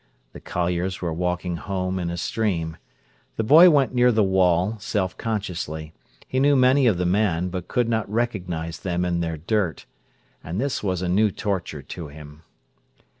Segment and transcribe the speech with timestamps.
[0.33, 2.77] The colliers were walking home in a stream.
[3.35, 5.93] The boy went near the wall, self consciously.
[6.27, 9.85] He knew many of the men, but could not recognise them in their dirt.
[10.43, 12.41] And this was a new torture to him.